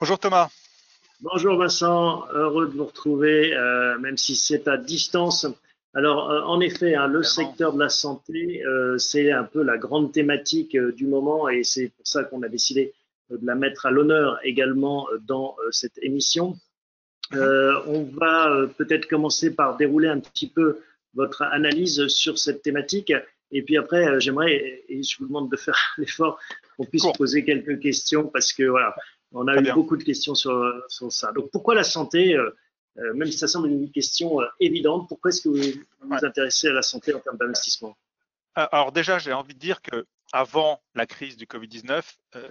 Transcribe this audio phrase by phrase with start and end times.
[0.00, 0.48] Bonjour Thomas.
[1.22, 5.44] Bonjour Vincent, heureux de vous retrouver, euh, même si c'est à distance.
[5.92, 9.76] Alors, euh, en effet, hein, le secteur de la santé, euh, c'est un peu la
[9.76, 12.94] grande thématique du moment et c'est pour ça qu'on a décidé
[13.30, 16.56] de la mettre à l'honneur également dans cette émission.
[17.32, 20.78] on va peut-être commencer par dérouler un petit peu
[21.14, 23.12] votre analyse sur cette thématique.
[23.50, 26.38] Et puis après, j'aimerais, et je vous demande de faire l'effort,
[26.76, 28.94] qu'on puisse poser quelques questions parce que voilà,
[29.32, 31.32] on a eu beaucoup de questions sur, sur, ça.
[31.32, 32.56] Donc, pourquoi la santé, euh,
[32.98, 36.68] euh, même si ça semble une question euh, évidente, pourquoi est-ce que vous vous intéressez
[36.68, 37.96] à la santé en termes d'investissement?
[38.54, 42.02] Alors déjà, j'ai envie de dire que avant la crise du Covid-19,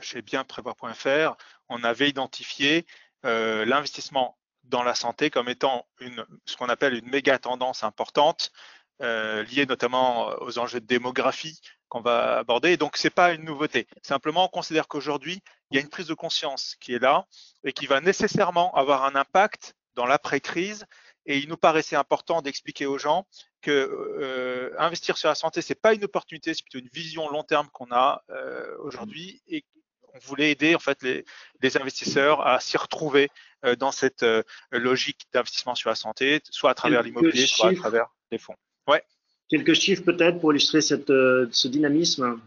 [0.02, 1.36] chez bienprévoir.fr,
[1.68, 2.86] on avait identifié
[3.24, 8.54] l'investissement dans la santé comme étant une, ce qu'on appelle une méga tendance importante,
[9.02, 12.72] liée notamment aux enjeux de démographie qu'on va aborder.
[12.72, 13.86] Et donc, ce n'est pas une nouveauté.
[14.02, 17.26] Simplement, on considère qu'aujourd'hui, il y a une prise de conscience qui est là
[17.64, 20.86] et qui va nécessairement avoir un impact dans l'après-crise.
[21.26, 23.28] Et il nous paraissait important d'expliquer aux gens
[23.62, 27.44] que euh, investir sur la santé, c'est pas une opportunité, c'est plutôt une vision long
[27.44, 29.66] terme qu'on a euh, aujourd'hui et
[30.14, 31.26] on voulait aider en fait les,
[31.62, 33.30] les investisseurs à s'y retrouver
[33.66, 37.76] euh, dans cette euh, logique d'investissement sur la santé, soit à travers l'immobilier, soit à
[37.76, 38.56] travers les fonds.
[38.88, 39.04] Ouais.
[39.50, 42.40] Quelques chiffres peut-être pour illustrer cette, ce dynamisme?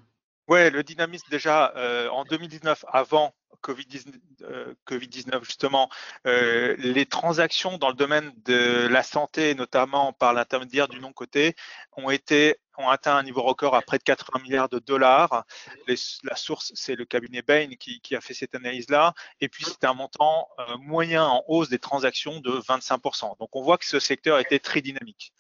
[0.51, 4.09] Ouais, le dynamisme déjà euh, en 2019, avant Covid-19,
[4.43, 5.89] euh, justement,
[6.27, 11.55] euh, les transactions dans le domaine de la santé, notamment par l'intermédiaire du non-côté,
[11.93, 15.45] ont été ont atteint un niveau record à près de 80 milliards de dollars.
[15.87, 19.15] la source, c'est le cabinet Bain qui, a fait cette analyse-là.
[19.41, 20.49] Et puis, c'est un montant
[20.81, 23.39] moyen en hausse des transactions de 25%.
[23.39, 25.33] Donc, on voit que ce secteur était très dynamique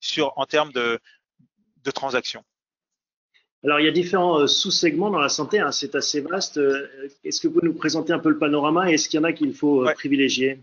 [0.00, 1.00] sur, en termes de
[1.94, 2.44] transactions.
[3.66, 6.58] Alors, il y a différents euh, sous-segments dans la santé, hein, c'est assez vaste.
[6.58, 6.88] Euh,
[7.24, 9.24] est-ce que vous pouvez nous présenter un peu le panorama et est-ce qu'il y en
[9.24, 10.62] a qu'il faut euh, privilégier?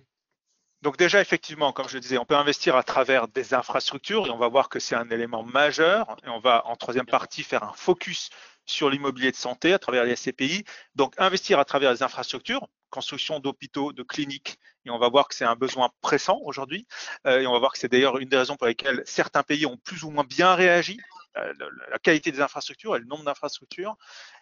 [0.82, 4.30] Donc déjà, effectivement, comme je le disais, on peut investir à travers des infrastructures et
[4.30, 6.16] on va voir que c'est un élément majeur.
[6.26, 8.30] Et on va, en troisième partie, faire un focus
[8.66, 10.64] sur l'immobilier de santé à travers les SCPI.
[10.96, 15.36] Donc, investir à travers les infrastructures, construction d'hôpitaux, de cliniques, et on va voir que
[15.36, 16.86] c'est un besoin pressant aujourd'hui.
[17.26, 19.78] et on va voir que c'est d'ailleurs une des raisons pour lesquelles certains pays ont
[19.78, 21.00] plus ou moins bien réagi
[21.36, 23.98] la, qualité des infrastructures et le nombre d'infrastructures.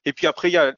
[0.05, 0.73] Et puis après, il y a,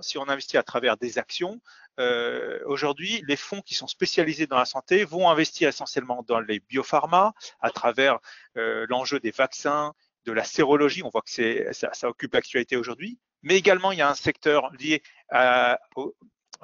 [0.00, 1.60] si on investit à travers des actions,
[1.98, 6.60] euh, aujourd'hui, les fonds qui sont spécialisés dans la santé vont investir essentiellement dans les
[6.60, 8.18] biopharma à travers
[8.56, 11.02] euh, l'enjeu des vaccins, de la sérologie.
[11.02, 13.18] On voit que ça, ça occupe l'actualité aujourd'hui.
[13.42, 15.78] Mais également, il y a un secteur lié à,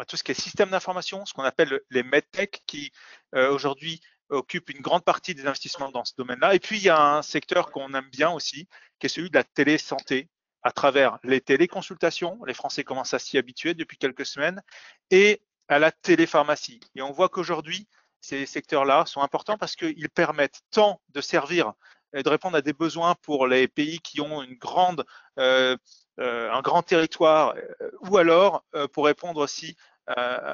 [0.08, 2.92] tout ce qui est système d'information, ce qu'on appelle les medtech, qui
[3.34, 4.00] euh, aujourd'hui
[4.34, 6.54] occupe une grande partie des investissements dans ce domaine-là.
[6.54, 8.68] Et puis, il y a un secteur qu'on aime bien aussi,
[8.98, 10.28] qui est celui de la télésanté
[10.62, 12.38] à travers les téléconsultations.
[12.46, 14.62] Les Français commencent à s'y habituer depuis quelques semaines
[15.10, 16.80] et à la télépharmacie.
[16.94, 17.88] Et on voit qu'aujourd'hui,
[18.20, 21.74] ces secteurs-là sont importants parce qu'ils permettent tant de servir
[22.14, 25.04] et de répondre à des besoins pour les pays qui ont une grande,
[25.38, 25.76] euh,
[26.20, 29.76] euh, un grand territoire, euh, ou alors pour répondre aussi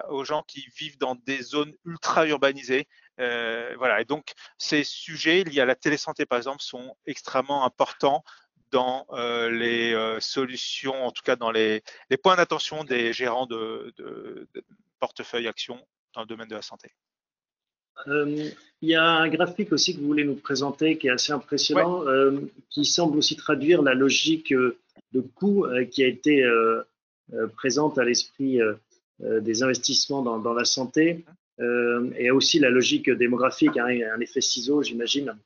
[0.08, 2.86] aux gens qui vivent dans des zones ultra urbanisées
[3.20, 8.24] euh, voilà, et donc ces sujets liés à la télésanté, par exemple, sont extrêmement importants
[8.70, 11.82] dans euh, les euh, solutions, en tout cas dans les,
[12.22, 13.92] points d'attention des gérants de,
[15.00, 15.80] portefeuille actions
[16.14, 16.90] dans le domaine de la santé.
[18.06, 22.04] il y a un graphique aussi que vous voulez nous présenter qui est assez impressionnant,
[22.70, 26.46] qui semble aussi traduire la logique de coût qui a été
[27.56, 28.60] présente à l'esprit
[29.18, 31.24] des investissements dans, dans, la santé.
[31.60, 35.36] Euh, et aussi la logique démographique, hein, un effet ciseau, j'imagine.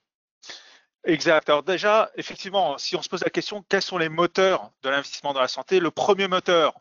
[1.04, 1.48] Exact.
[1.48, 5.34] Alors déjà, effectivement, si on se pose la question, quels sont les moteurs de l'investissement
[5.34, 6.74] dans la santé Le premier moteur,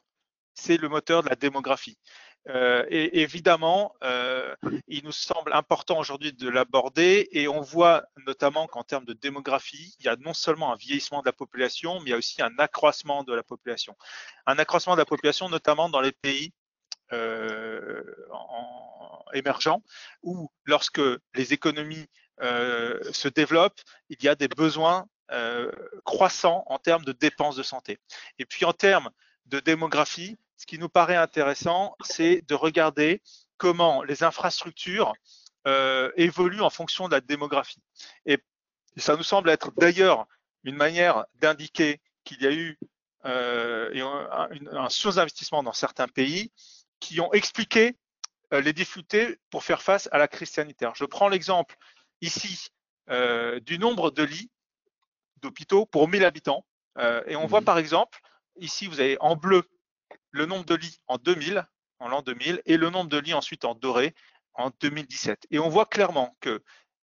[0.53, 1.97] c'est le moteur de la démographie.
[2.49, 4.53] Euh, et évidemment, euh,
[4.88, 9.95] il nous semble important aujourd'hui de l'aborder et on voit notamment qu'en termes de démographie,
[9.99, 12.41] il y a non seulement un vieillissement de la population, mais il y a aussi
[12.41, 13.95] un accroissement de la population.
[14.45, 16.53] Un accroissement de la population notamment dans les pays
[18.31, 18.84] en,
[19.34, 19.84] émergents,
[20.22, 21.02] où lorsque
[21.34, 22.08] les économies
[22.41, 25.72] euh, se développent, il y a des besoins euh,
[26.05, 27.99] croissants en termes de dépenses de santé.
[28.40, 29.09] Et puis en termes
[29.46, 33.22] de démographie, ce qui nous paraît intéressant, c'est de regarder
[33.58, 35.14] comment les infrastructures
[36.17, 37.82] évoluent en fonction de la démographie.
[38.26, 38.37] Et
[38.97, 40.28] ça nous semble être d'ailleurs
[40.66, 42.78] une manière d'indiquer qu'il y a eu
[43.23, 46.52] un sous-investissement dans certains pays
[47.03, 47.97] qui ont expliqué
[48.53, 50.96] euh, les difficultés pour faire face à la crise sanitaire.
[50.96, 51.76] Je prends l'exemple
[52.22, 52.67] ici
[53.09, 54.50] euh, du nombre de lits
[55.41, 56.66] d'hôpitaux pour 1000 habitants.
[56.97, 58.22] Euh, et on voit par exemple,
[58.55, 59.64] ici, vous avez en bleu
[60.32, 61.67] le nombre de lits en 2000,
[62.00, 64.16] en l'an 2000 et le nombre de lits ensuite en doré
[64.53, 65.47] en 2017.
[65.52, 66.64] Et on voit clairement que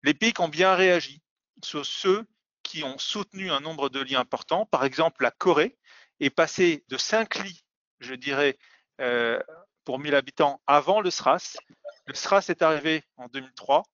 [0.02, 1.22] les pays qui ont bien réagi
[1.62, 2.26] sont ceux
[2.64, 4.66] qui ont soutenu un nombre de lits important.
[4.66, 5.78] Par exemple, la Corée
[6.18, 7.64] est passée de 5 lits,
[8.00, 8.58] je dirais,
[9.00, 9.40] euh,
[9.86, 11.56] pour 1000 habitants avant le SRAS.
[12.06, 13.84] Le SRAS est arrivé en 2003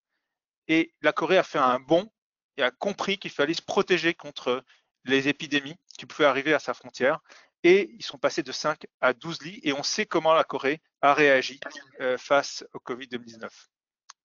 [0.66, 2.08] et la Corée a fait un bond
[2.56, 4.64] et a compris qu'il fallait se protéger contre
[5.04, 7.20] les épidémies qui pouvaient arriver à sa frontière.
[7.62, 10.80] Et ils sont passés de 5 à 12 lits et on sait comment la Corée
[11.02, 11.60] a réagi
[12.00, 13.42] euh, face au Covid-19.
[13.42, 13.48] Vous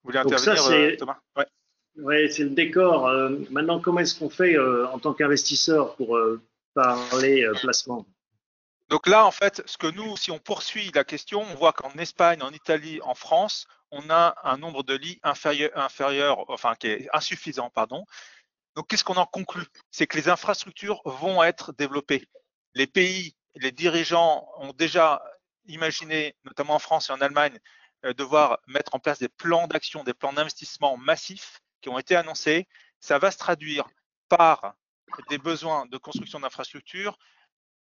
[0.06, 1.18] voulez intervenir, euh, Thomas?
[1.98, 3.08] Oui, c'est le décor.
[3.08, 6.18] Euh, maintenant, comment est-ce qu'on fait en tant qu'investisseur pour
[6.74, 8.06] parler placement?
[8.89, 11.92] Donc là, en fait, ce que nous, si on poursuit la question, on voit qu'en
[11.98, 17.10] Espagne, en Italie, en France, on a un nombre de lits inférieur, enfin qui est
[17.13, 18.06] insuffisant, pardon.
[18.75, 19.66] Donc qu'est-ce qu'on en conclut?
[19.92, 22.28] C'est que les infrastructures vont être développées.
[22.75, 25.22] Les pays, les dirigeants ont déjà
[25.66, 27.60] imaginé, notamment en France et en Allemagne,
[28.06, 32.16] euh, devoir mettre en place des plans d'action, des plans d'investissement massifs qui ont été
[32.16, 32.68] annoncés.
[33.00, 33.88] Ça va se traduire
[34.30, 34.75] par
[35.30, 37.18] des besoins de construction d'infrastructures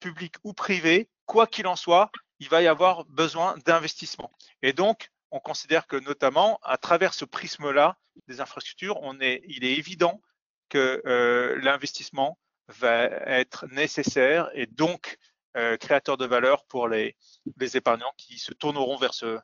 [0.04, 4.30] public ou privé, quoi qu'il en soit, il va y avoir besoin d'investissement.
[4.60, 7.96] Et donc, on considère que notamment à travers ce prisme-là
[8.28, 10.20] des infrastructures, on est, il est évident
[10.68, 15.16] que euh, l'investissement va être nécessaire et donc
[15.56, 17.16] euh, créateur de valeur pour les,
[17.58, 19.38] les, épargnants qui se tourneront vers ce,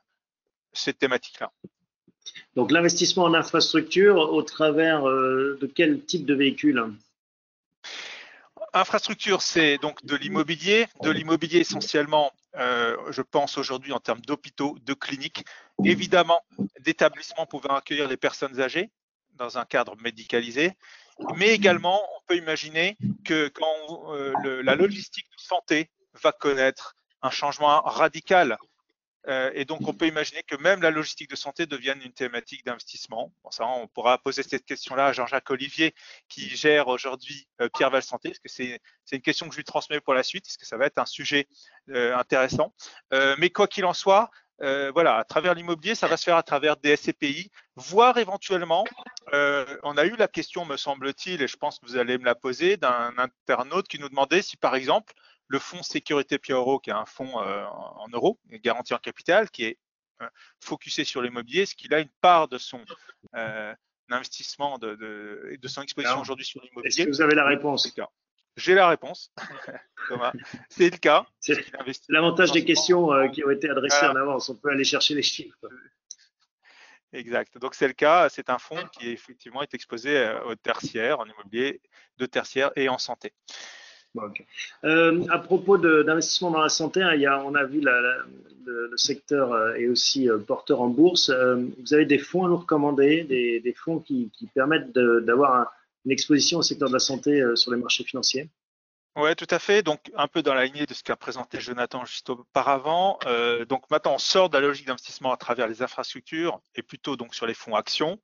[0.73, 1.51] cette thématique-là.
[2.55, 6.93] Donc l'investissement en infrastructure au travers euh, de quel type de véhicule?
[8.73, 14.77] Infrastructure, c'est donc de l'immobilier, de l'immobilier essentiellement, euh, je pense aujourd'hui en termes d'hôpitaux,
[14.85, 15.45] de cliniques,
[15.83, 16.41] évidemment
[16.79, 18.89] d'établissements pouvant accueillir les personnes âgées
[19.35, 20.73] dans un cadre médicalisé,
[21.35, 25.89] mais également on peut imaginer que quand euh, la logistique de santé
[26.21, 28.57] va connaître un changement radical
[29.27, 32.65] euh, et donc, on peut imaginer que même la logistique de santé devienne une thématique
[32.65, 33.31] d'investissement.
[33.51, 35.93] Ça, on pourra poser cette question-là à Jean-Jacques Olivier,
[36.27, 38.79] qui gère aujourd'hui euh, Pierre Val Santé, parce que c'est
[39.11, 41.05] une question que je lui transmets pour la suite, parce que ça va être un
[41.05, 41.47] sujet
[41.89, 42.73] euh, intéressant.
[43.11, 46.77] mais quoi qu'il en soit, voilà, à travers l'immobilier, ça va se faire à travers
[46.77, 48.85] des SCPI, voire éventuellement,
[49.31, 52.35] on a eu la question, me semble-t-il, et je pense que vous allez me la
[52.35, 55.13] poser, d'un internaute qui nous demandait si, par exemple,
[55.51, 59.65] le fonds Sécurité Pierre qui est un fonds euh, en euros, garanti en capital, qui
[59.65, 59.77] est
[60.21, 60.27] euh,
[60.61, 62.81] focusé sur l'immobilier, ce qu'il a une part de son
[63.35, 63.73] euh,
[64.09, 66.87] investissement, de, de, son exposition aujourd'hui sur l'immobilier.
[66.87, 67.93] Est-ce que vous avez la réponse
[68.55, 69.33] J'ai la réponse,
[70.69, 71.25] C'est le cas.
[71.41, 71.57] C'est
[72.07, 74.49] l'avantage des questions qui ont été adressées en avance.
[74.49, 75.57] On peut aller chercher les chiffres.
[77.11, 77.57] Exact.
[77.57, 78.29] Donc c'est le cas.
[78.29, 81.81] C'est un fonds qui effectivement est exposé au tertiaire, en immobilier,
[82.17, 83.33] de tertiaire et en santé.
[84.83, 89.87] Euh, à propos d'investissement dans la santé, hein, on a vu le, secteur euh, est
[89.87, 91.29] aussi euh, porteur en bourse.
[91.31, 95.71] vous avez des fonds à nous recommander, des, fonds qui, permettent d'avoir
[96.05, 98.49] une exposition au secteur de la santé sur les marchés financiers?
[99.17, 99.83] Oui, tout à fait.
[99.83, 103.19] Donc, un peu dans la lignée de ce qu'a présenté Jonathan juste auparavant.
[103.67, 107.35] Donc, maintenant, on sort de la logique d'investissement à travers les infrastructures et plutôt donc
[107.35, 108.19] sur les fonds actions.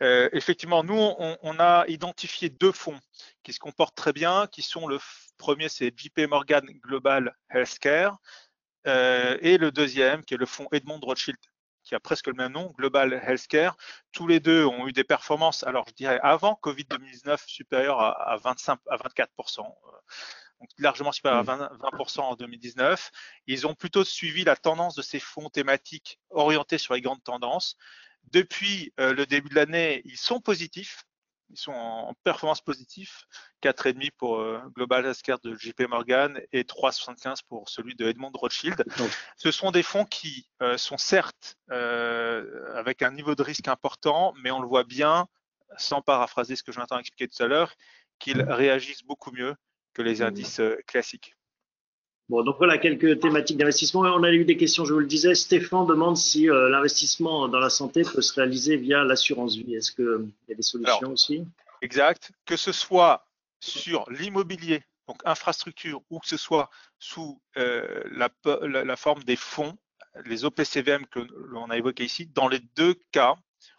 [0.00, 3.00] Effectivement, nous, on, on, a identifié deux fonds
[3.44, 4.98] qui se comportent très bien, qui sont le
[5.36, 8.18] premier, c'est JP Morgan Global Healthcare,
[8.86, 11.38] euh, et le deuxième, qui est le fonds Edmond Rothschild
[11.86, 13.76] qui a presque le même nom, Global Healthcare.
[14.12, 18.80] Tous les deux ont eu des performances, alors je dirais avant Covid-19, supérieures à, 25,
[18.90, 19.60] à 24%.
[19.60, 19.90] Euh,
[20.60, 23.10] donc largement supérieures à 20%, en 2019.
[23.46, 27.76] Ils ont plutôt suivi la tendance de ces fonds thématiques orientés sur les grandes tendances.
[28.32, 31.05] Depuis euh, le début de l'année, ils sont positifs.
[31.50, 33.10] Ils sont en performance positive,
[33.62, 38.84] 4,5 pour euh, Global Healthcare de JP Morgan et 3,75 pour celui de Edmond Rothschild.
[39.36, 44.34] Ce sont des fonds qui euh, sont certes euh, avec un niveau de risque important,
[44.42, 45.26] mais on le voit bien,
[45.76, 47.72] sans paraphraser ce que Jonathan a expliqué tout à l'heure,
[48.18, 49.54] qu'ils réagissent beaucoup mieux
[49.94, 51.35] que les indices classiques.
[52.28, 54.00] Bon, donc voilà quelques thématiques d'investissement.
[54.00, 55.34] On a eu des questions, je vous le disais.
[55.34, 59.76] Stéphane demande si euh, l'investissement dans la santé peut se réaliser via l'assurance vie.
[59.76, 61.44] Est-ce qu'il y a des solutions aussi?
[61.82, 62.32] Exact.
[62.44, 63.26] Que ce soit
[63.60, 66.68] sur l'immobilier, donc infrastructure, ou que ce soit
[66.98, 68.28] sous euh, la,
[68.62, 69.76] la, forme des fonds,
[70.24, 73.36] les OPCVM que l'on a évoqué ici, dans les deux cas,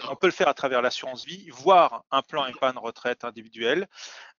[0.09, 3.87] on peut le faire à travers l'assurance vie, voire un plan épargne retraite individuel.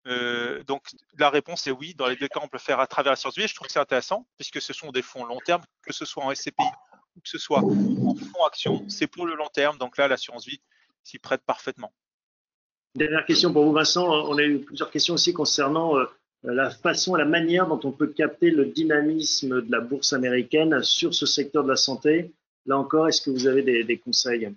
[0.07, 0.83] Euh, donc
[1.17, 1.93] la réponse est oui.
[1.95, 3.47] Dans les deux cas, on peut le faire à travers l'assurance vie.
[3.47, 6.23] je trouve que c'est intéressant puisque ce sont des fonds long terme, que ce soit
[6.23, 6.63] en SCPI
[7.15, 9.77] ou que ce soit en fonds action, c'est pour le long terme.
[9.77, 10.61] Donc là, l'assurance vie
[11.03, 11.91] s'y prête parfaitement.
[12.95, 14.07] Dernière question pour vous, Vincent.
[14.07, 16.05] On a eu plusieurs questions aussi concernant euh,
[16.43, 21.13] la façon, la manière dont on peut capter le dynamisme de la bourse américaine sur
[21.13, 22.33] ce secteur de la santé.
[22.65, 24.53] Là encore, est-ce que vous avez des, conseils?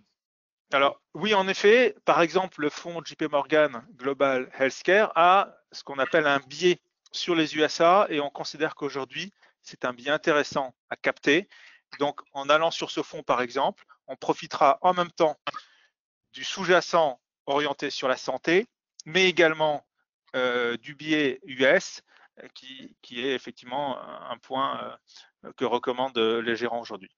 [0.75, 5.99] Alors oui, en effet, par exemple, le fonds JP Morgan Global Healthcare a ce qu'on
[5.99, 6.81] appelle un biais
[7.13, 11.49] sur les USA et on considère qu'aujourd'hui, c'est un biais intéressant à capter.
[11.99, 15.39] Donc, en allant sur ce fonds, par exemple, on profitera en même temps
[16.33, 18.67] du sous-jacent orienté sur la santé,
[19.05, 19.87] mais également
[20.35, 22.03] euh, du biais US,
[22.55, 24.99] qui, qui, est effectivement un point
[25.45, 27.11] euh, que recommandent les gérants aujourd'hui.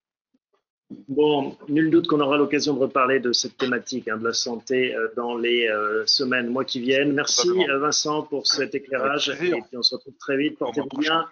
[1.09, 4.95] Bon, nul doute qu'on aura l'occasion de reparler de cette thématique hein, de la santé
[4.95, 7.13] euh, dans les euh, semaines, mois qui viennent.
[7.13, 7.49] Merci
[7.81, 9.31] Vincent pour cet éclairage.
[9.31, 10.59] Et puis on se retrouve très vite.
[10.59, 11.27] Portez-vous bien